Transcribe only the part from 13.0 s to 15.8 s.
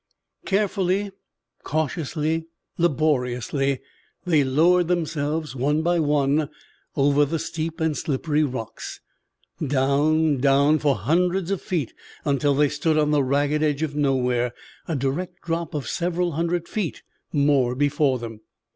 the ragged edge of nowhere, a direct drop